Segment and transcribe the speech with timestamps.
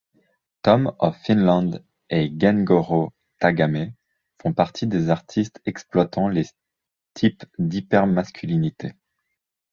[0.63, 3.93] Tom of Finland et Gengoroh Tagame
[4.41, 6.47] font partie des artistes exploitant les
[7.13, 8.93] types d'hypermasculinité.